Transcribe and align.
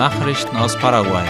Nachrichten 0.00 0.56
aus 0.56 0.78
Paraguay. 0.78 1.26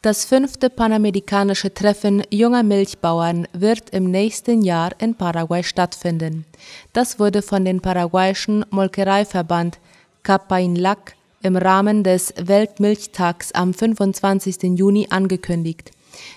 Das 0.00 0.24
fünfte 0.24 0.70
panamerikanische 0.70 1.74
Treffen 1.74 2.22
junger 2.30 2.62
Milchbauern 2.62 3.46
wird 3.52 3.90
im 3.90 4.10
nächsten 4.10 4.62
Jahr 4.62 4.92
in 4.98 5.14
Paraguay 5.14 5.62
stattfinden. 5.62 6.46
Das 6.94 7.18
wurde 7.18 7.42
von 7.42 7.66
dem 7.66 7.82
paraguayischen 7.82 8.64
Molkereiverband 8.70 9.78
Capainlac 10.22 11.14
im 11.42 11.58
Rahmen 11.58 12.02
des 12.02 12.32
Weltmilchtags 12.38 13.52
am 13.52 13.74
25. 13.74 14.78
Juni 14.78 15.08
angekündigt. 15.10 15.90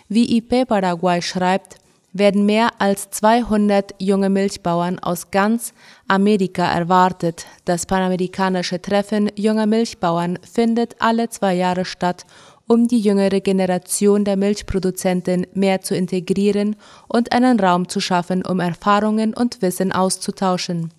Wie 0.09 0.35
IP 0.35 0.67
Paraguay 0.67 1.21
schreibt, 1.21 1.77
werden 2.13 2.45
mehr 2.45 2.69
als 2.79 3.09
200 3.09 3.95
junge 3.99 4.29
Milchbauern 4.29 4.99
aus 4.99 5.31
ganz 5.31 5.73
Amerika 6.07 6.63
erwartet. 6.63 7.45
Das 7.65 7.85
panamerikanische 7.85 8.81
Treffen 8.81 9.31
junger 9.35 9.65
Milchbauern 9.65 10.39
findet 10.41 10.95
alle 10.99 11.29
zwei 11.29 11.55
Jahre 11.55 11.85
statt, 11.85 12.25
um 12.67 12.87
die 12.87 12.99
jüngere 12.99 13.41
Generation 13.41 14.23
der 14.23 14.37
Milchproduzenten 14.37 15.47
mehr 15.53 15.81
zu 15.81 15.95
integrieren 15.95 16.75
und 17.07 17.33
einen 17.33 17.59
Raum 17.59 17.89
zu 17.89 17.99
schaffen, 17.99 18.45
um 18.45 18.59
Erfahrungen 18.59 19.33
und 19.33 19.61
Wissen 19.61 19.91
auszutauschen. 19.91 20.91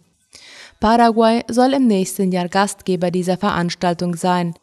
Paraguay 0.80 1.42
soll 1.48 1.72
im 1.72 1.86
nächsten 1.86 2.32
Jahr 2.32 2.48
Gastgeber 2.48 3.10
dieser 3.10 3.38
Veranstaltung 3.38 4.16
sein. 4.16 4.54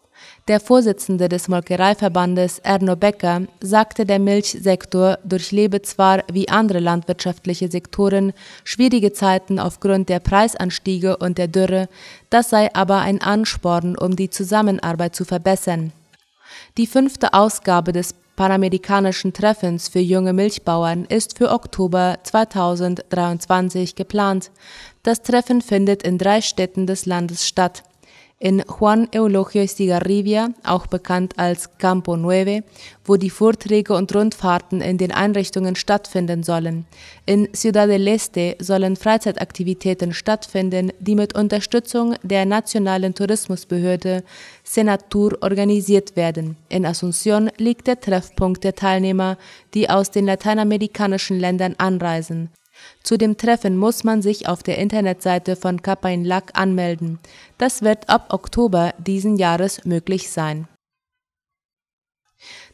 Der 0.47 0.59
Vorsitzende 0.59 1.29
des 1.29 1.47
Molkereiverbandes 1.47 2.59
Erno 2.59 2.95
Becker 2.95 3.43
sagte, 3.61 4.05
der 4.05 4.19
Milchsektor 4.19 5.19
durchlebe 5.23 5.81
zwar 5.81 6.23
wie 6.31 6.49
andere 6.49 6.79
landwirtschaftliche 6.79 7.69
Sektoren 7.69 8.33
schwierige 8.63 9.13
Zeiten 9.13 9.59
aufgrund 9.59 10.09
der 10.09 10.19
Preisanstiege 10.19 11.17
und 11.17 11.37
der 11.37 11.47
Dürre, 11.47 11.87
das 12.29 12.49
sei 12.49 12.73
aber 12.73 12.97
ein 12.97 13.21
Ansporn, 13.21 13.97
um 13.97 14.15
die 14.15 14.29
Zusammenarbeit 14.29 15.15
zu 15.15 15.25
verbessern. 15.25 15.93
Die 16.77 16.87
fünfte 16.87 17.33
Ausgabe 17.33 17.91
des 17.91 18.15
Panamerikanischen 18.35 19.33
Treffens 19.33 19.89
für 19.89 19.99
junge 19.99 20.33
Milchbauern 20.33 21.05
ist 21.05 21.37
für 21.37 21.51
Oktober 21.51 22.17
2023 22.23 23.95
geplant. 23.95 24.51
Das 25.03 25.21
Treffen 25.21 25.61
findet 25.61 26.01
in 26.01 26.17
drei 26.17 26.41
Städten 26.41 26.87
des 26.87 27.05
Landes 27.05 27.47
statt 27.47 27.83
in 28.41 28.63
Juan 28.67 29.07
Eulogio 29.13 29.61
Estigarribia, 29.61 30.49
auch 30.63 30.87
bekannt 30.87 31.33
als 31.37 31.77
Campo 31.77 32.17
Nueve, 32.17 32.63
wo 33.05 33.15
die 33.15 33.29
Vorträge 33.29 33.93
und 33.93 34.13
Rundfahrten 34.15 34.81
in 34.81 34.97
den 34.97 35.11
Einrichtungen 35.11 35.75
stattfinden 35.75 36.41
sollen. 36.41 36.85
In 37.27 37.53
Ciudad 37.53 37.87
del 37.87 38.07
Este 38.07 38.55
sollen 38.59 38.95
Freizeitaktivitäten 38.95 40.11
stattfinden, 40.11 40.91
die 40.99 41.13
mit 41.13 41.35
Unterstützung 41.35 42.15
der 42.23 42.45
nationalen 42.47 43.13
Tourismusbehörde 43.13 44.23
Senatur 44.63 45.37
organisiert 45.41 46.15
werden. 46.15 46.57
In 46.67 46.87
Asunción 46.87 47.51
liegt 47.57 47.85
der 47.85 47.99
Treffpunkt 47.99 48.63
der 48.63 48.73
Teilnehmer, 48.73 49.37
die 49.75 49.87
aus 49.87 50.09
den 50.09 50.25
lateinamerikanischen 50.25 51.39
Ländern 51.39 51.75
anreisen. 51.77 52.49
Zu 53.03 53.17
dem 53.17 53.37
Treffen 53.37 53.77
muss 53.77 54.03
man 54.03 54.21
sich 54.21 54.47
auf 54.47 54.63
der 54.63 54.77
Internetseite 54.77 55.55
von 55.55 55.81
Capainlac 55.81 56.51
anmelden. 56.53 57.19
Das 57.57 57.81
wird 57.81 58.09
ab 58.09 58.27
Oktober 58.33 58.93
diesen 58.97 59.37
Jahres 59.37 59.85
möglich 59.85 60.29
sein. 60.29 60.67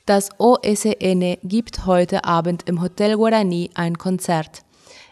Das 0.06 0.30
OSN 0.38 1.38
gibt 1.44 1.86
heute 1.86 2.24
Abend 2.24 2.64
im 2.68 2.82
Hotel 2.82 3.18
Guarani 3.18 3.70
ein 3.74 3.98
Konzert. 3.98 4.64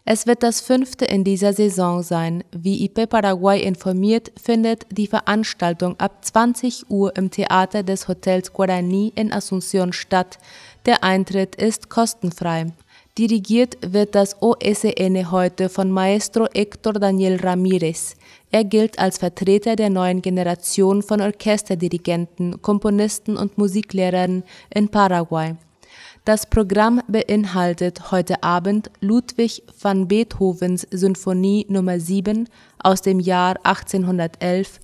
Es 0.08 0.28
wird 0.28 0.44
das 0.44 0.62
fünfte 0.62 1.06
in 1.06 1.24
dieser 1.24 1.52
Saison 1.52 2.04
sein. 2.04 2.44
Wie 2.52 2.86
IP 2.86 3.10
Paraguay 3.10 3.60
informiert, 3.62 4.32
findet 4.40 4.86
die 4.92 5.08
Veranstaltung 5.08 6.00
ab 6.00 6.24
20 6.24 6.92
Uhr 6.92 7.16
im 7.18 7.32
Theater 7.32 7.82
des 7.82 8.08
Hotels 8.08 8.54
Guarani 8.54 9.12
in 9.16 9.34
Asunción 9.34 9.94
statt. 9.94 10.38
Der 10.86 11.04
Eintritt 11.04 11.56
ist 11.56 11.90
kostenfrei. 11.90 12.68
Dirigiert 13.18 13.78
wird 13.82 14.14
das 14.14 14.36
OSN 14.42 15.32
heute 15.32 15.70
von 15.70 15.90
Maestro 15.90 16.48
Héctor 16.48 17.00
Daniel 17.00 17.38
Ramírez. 17.38 18.18
Er 18.52 18.66
gilt 18.66 19.00
als 19.00 19.20
Vertreter 19.20 19.78
der 19.78 19.90
neuen 19.90 20.22
Generation 20.22 21.02
von 21.02 21.22
Orchesterdirigenten, 21.22 22.62
Komponisten 22.62 23.38
und 23.38 23.58
Musiklehrern 23.58 24.44
in 24.70 24.90
Paraguay. 24.90 25.56
Das 26.26 26.46
Programm 26.46 27.02
beinhaltet 27.08 28.12
heute 28.12 28.44
Abend 28.44 28.92
Ludwig 29.00 29.64
van 29.80 30.10
Beethovens 30.10 30.86
Sinfonie 30.92 31.66
Nummer 31.70 32.02
7 32.02 32.50
aus 32.80 33.02
dem 33.02 33.22
Jahr 33.22 33.56
1811, 33.64 34.82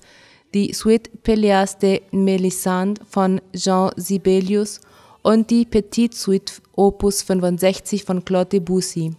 die 0.54 0.72
Suite 0.72 1.10
Pelléas 1.22 1.78
de 1.78 2.00
Mélisande 2.12 2.98
von 3.06 3.42
Jean 3.54 3.90
Sibelius 3.96 4.80
und 5.22 5.50
die 5.50 5.64
Petite 5.64 6.16
Suite 6.16 6.60
Opus 6.74 7.22
65 7.22 8.04
von 8.04 8.24
Claude 8.24 8.50
Debussy. 8.50 9.14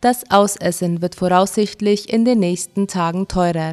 Das 0.00 0.30
Ausessen 0.30 1.00
wird 1.00 1.14
voraussichtlich 1.14 2.12
in 2.12 2.24
den 2.24 2.40
nächsten 2.40 2.88
Tagen 2.88 3.28
teurer. 3.28 3.72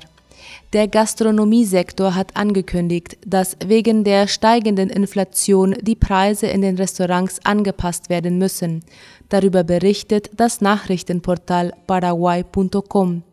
Der 0.74 0.88
Gastronomiesektor 0.88 2.16
hat 2.16 2.38
angekündigt, 2.38 3.18
dass 3.26 3.58
wegen 3.66 4.04
der 4.04 4.28
steigenden 4.28 4.90
Inflation 4.90 5.76
die 5.82 5.96
Preise 5.96 6.48
in 6.48 6.62
den 6.62 6.78
Restaurants 6.78 7.44
angepasst 7.46 8.10
werden 8.10 8.38
müssen. 8.38 8.84
Darüber 9.30 9.64
berichtet 9.64 10.30
das 10.38 10.62
Nachrichtenportal 10.62 11.74
paraguay.com. 11.88 13.24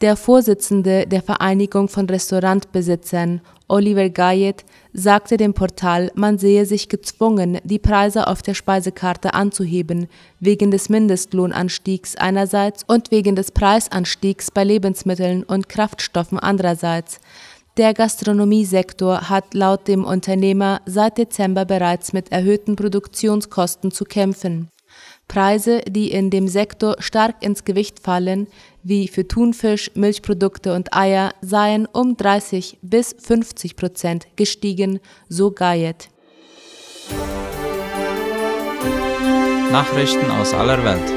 Der 0.00 0.16
Vorsitzende 0.16 1.06
der 1.06 1.20
Vereinigung 1.20 1.88
von 1.88 2.08
Restaurantbesitzern, 2.08 3.42
Oliver 3.68 4.08
Gayet, 4.08 4.64
sagte 4.94 5.36
dem 5.36 5.52
Portal, 5.52 6.10
man 6.14 6.38
sehe 6.38 6.64
sich 6.64 6.88
gezwungen, 6.88 7.58
die 7.64 7.78
Preise 7.78 8.26
auf 8.26 8.40
der 8.40 8.54
Speisekarte 8.54 9.34
anzuheben, 9.34 10.08
wegen 10.38 10.70
des 10.70 10.88
Mindestlohnanstiegs 10.88 12.16
einerseits 12.16 12.82
und 12.84 13.10
wegen 13.10 13.36
des 13.36 13.50
Preisanstiegs 13.50 14.50
bei 14.50 14.64
Lebensmitteln 14.64 15.42
und 15.42 15.68
Kraftstoffen 15.68 16.38
andererseits. 16.38 17.20
Der 17.76 17.92
Gastronomiesektor 17.92 19.28
hat 19.28 19.52
laut 19.52 19.86
dem 19.86 20.06
Unternehmer 20.06 20.80
seit 20.86 21.18
Dezember 21.18 21.66
bereits 21.66 22.14
mit 22.14 22.32
erhöhten 22.32 22.74
Produktionskosten 22.74 23.90
zu 23.90 24.04
kämpfen. 24.04 24.70
Preise, 25.30 25.80
die 25.88 26.10
in 26.10 26.30
dem 26.30 26.48
Sektor 26.48 26.96
stark 26.98 27.36
ins 27.44 27.64
Gewicht 27.64 28.00
fallen, 28.00 28.48
wie 28.82 29.06
für 29.06 29.28
Thunfisch, 29.28 29.88
Milchprodukte 29.94 30.74
und 30.74 30.92
Eier, 30.92 31.32
seien 31.40 31.86
um 31.86 32.16
30 32.16 32.78
bis 32.82 33.14
50 33.16 33.76
Prozent 33.76 34.26
gestiegen, 34.34 34.98
so 35.28 35.52
Gayet. 35.52 36.08
Nachrichten 39.70 40.32
aus 40.32 40.52
aller 40.52 40.82
Welt. 40.82 41.08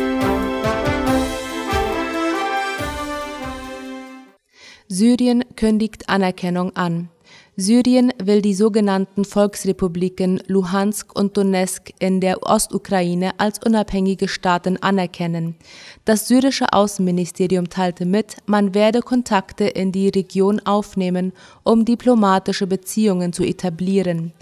Syrien 4.88 5.44
kündigt 5.56 6.08
Anerkennung 6.08 6.76
an. 6.76 7.10
Syrien 7.56 8.12
will 8.18 8.42
die 8.42 8.56
sogenannten 8.56 9.26
Volksrepubliken 9.26 10.42
Luhansk 10.48 11.16
und 11.16 11.38
Donetsk 11.38 11.92
in 12.00 12.20
der 12.20 12.42
Ostukraine 12.42 13.40
als 13.40 13.60
unabhängige 13.64 14.28
Staaten 14.28 14.78
anerkennen. 14.78 15.56
Das 16.04 16.28
syrische 16.28 16.74
Außenministerium 16.74 17.70
teilte 17.70 18.08
mit, 18.08 18.38
man 18.48 18.74
werde 18.74 19.02
Kontakte 19.02 19.66
in 19.66 19.92
die 19.92 20.10
Region 20.10 20.62
aufnehmen, 20.62 21.32
um 21.62 21.86
diplomatische 21.86 22.66
Beziehungen 22.66 23.34
zu 23.34 23.44
etablieren. 23.44 24.34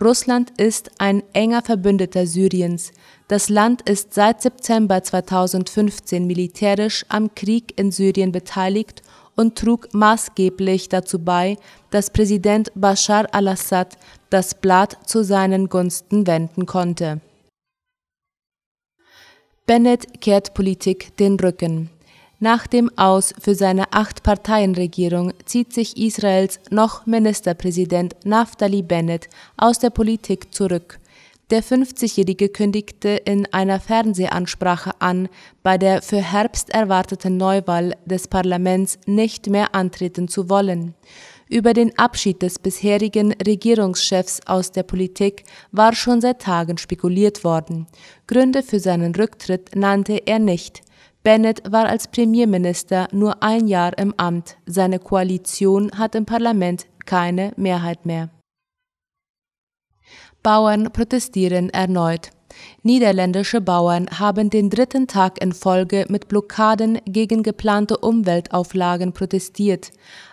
Russland 0.00 0.52
ist 0.56 0.92
ein 0.98 1.24
enger 1.32 1.62
Verbündeter 1.62 2.24
Syriens. 2.24 2.92
Das 3.26 3.48
Land 3.48 3.82
ist 3.82 4.14
seit 4.14 4.42
September 4.42 5.02
2015 5.02 6.24
militärisch 6.24 7.04
am 7.08 7.34
Krieg 7.34 7.78
in 7.78 7.90
Syrien 7.90 8.30
beteiligt 8.30 9.02
und 9.36 9.56
trug 9.56 9.88
maßgeblich 9.92 10.88
dazu 10.88 11.18
bei, 11.18 11.56
dass 11.90 12.10
Präsident 12.10 12.70
Bashar 12.74 13.26
al-Assad 13.32 13.96
das 14.30 14.54
Blatt 14.54 14.96
zu 15.06 15.24
seinen 15.24 15.68
Gunsten 15.68 16.26
wenden 16.26 16.66
konnte. 16.66 17.20
Bennett 19.66 20.20
kehrt 20.20 20.54
Politik 20.54 21.16
den 21.16 21.38
Rücken. 21.38 21.90
Nach 22.42 22.66
dem 22.66 22.90
Aus 22.96 23.34
für 23.38 23.54
seine 23.54 23.92
Acht-Parteien-Regierung 23.92 25.34
zieht 25.44 25.74
sich 25.74 25.96
Israels 25.96 26.58
noch 26.70 27.04
Ministerpräsident 27.04 28.16
Naftali 28.24 28.82
Bennett 28.82 29.28
aus 29.58 29.78
der 29.78 29.90
Politik 29.90 30.52
zurück. 30.54 30.98
Der 31.50 31.64
50-Jährige 31.64 32.48
kündigte 32.48 33.08
in 33.08 33.44
einer 33.52 33.80
Fernsehansprache 33.80 34.92
an, 35.00 35.28
bei 35.64 35.78
der 35.78 36.00
für 36.00 36.22
Herbst 36.22 36.70
erwarteten 36.70 37.38
Neuwahl 37.38 37.96
des 38.04 38.28
Parlaments 38.28 39.00
nicht 39.06 39.48
mehr 39.48 39.74
antreten 39.74 40.28
zu 40.28 40.48
wollen. 40.48 40.94
Über 41.48 41.72
den 41.72 41.98
Abschied 41.98 42.42
des 42.42 42.60
bisherigen 42.60 43.32
Regierungschefs 43.32 44.42
aus 44.46 44.70
der 44.70 44.84
Politik 44.84 45.42
war 45.72 45.92
schon 45.92 46.20
seit 46.20 46.40
Tagen 46.40 46.78
spekuliert 46.78 47.42
worden. 47.42 47.88
Gründe 48.28 48.62
für 48.62 48.78
seinen 48.78 49.12
Rücktritt 49.12 49.74
nannte 49.74 50.22
er 50.26 50.38
nicht. 50.38 50.82
Bennett 51.24 51.62
war 51.68 51.86
als 51.86 52.06
Premierminister 52.06 53.08
nur 53.10 53.42
ein 53.42 53.66
Jahr 53.66 53.98
im 53.98 54.14
Amt. 54.16 54.56
Seine 54.66 55.00
Koalition 55.00 55.90
hat 55.98 56.14
im 56.14 56.26
Parlament 56.26 56.86
keine 57.04 57.52
Mehrheit 57.56 58.06
mehr. 58.06 58.30
Bauern 60.42 60.90
protestieren 60.92 61.68
erneut. 61.70 62.30
Niederländische 62.82 63.60
Bauern 63.60 64.06
haben 64.18 64.48
den 64.48 64.70
dritten 64.70 65.06
Tag 65.06 65.42
in 65.42 65.52
Folge 65.52 66.06
mit 66.08 66.28
Blockaden 66.28 66.98
gegen 67.04 67.42
geplante 67.42 67.98
Umweltauflagen 67.98 69.12
protestiert. 69.12 69.90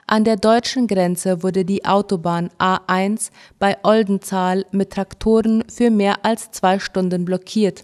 An 0.08 0.24
der 0.24 0.38
deutschen 0.38 0.88
Grenze 0.88 1.44
wurde 1.44 1.66
die 1.66 1.86
Autobahn 1.86 2.50
A1 2.58 3.32
bei 3.60 3.78
Oldenzaal 3.84 4.66
mit 4.72 4.92
Traktoren 4.92 5.64
für 5.70 5.92
mehr 5.92 6.24
als 6.24 6.52
zwei 6.52 6.80
Stunden 6.80 7.26
blockiert. 7.26 7.84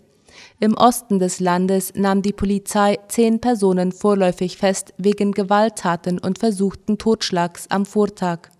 Im 0.60 0.76
Osten 0.76 1.20
des 1.20 1.40
Landes 1.40 1.94
nahm 1.94 2.22
die 2.22 2.34
Polizei 2.34 2.98
zehn 3.08 3.40
Personen 3.40 3.92
vorläufig 3.92 4.58
fest 4.58 4.94
wegen 4.98 5.34
Gewalttaten 5.34 6.20
und 6.20 6.40
versuchten 6.40 6.98
Totschlags 6.98 7.68
am 7.70 7.86
Vortag. 7.86 8.53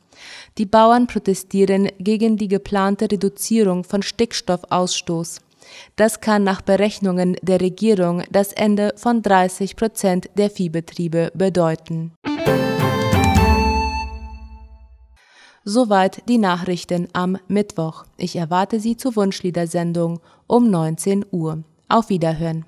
Die 0.58 0.66
Bauern 0.66 1.08
protestieren 1.08 1.90
gegen 2.00 2.38
die 2.38 2.48
geplante 2.48 3.12
Reduzierung 3.12 3.84
von 3.84 4.04
Stickstoffausstoß. 4.04 5.42
Das 5.96 6.22
kann 6.22 6.44
nach 6.44 6.62
Berechnungen 6.62 7.38
der 7.42 7.62
Regierung 7.62 8.24
das 8.32 8.54
Ende 8.54 8.94
von 8.98 9.22
30 9.22 9.76
Prozent 9.76 10.30
der 10.36 10.50
Viehbetriebe 10.50 11.32
bedeuten. 11.34 12.14
Soweit 15.66 16.28
die 16.28 16.38
Nachrichten 16.38 17.08
am 17.14 17.38
Mittwoch. 17.48 18.06
Ich 18.18 18.36
erwarte 18.36 18.82
Sie 18.82 18.98
zur 18.98 19.16
Wunschliedersendung 19.16 20.20
um 20.46 20.70
19 20.70 21.26
Uhr. 21.32 21.64
Auf 21.88 22.10
Wiederhören. 22.10 22.66